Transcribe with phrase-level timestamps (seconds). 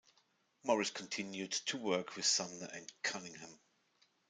[0.63, 3.59] Morris continued to work with Sumner and Cunningham.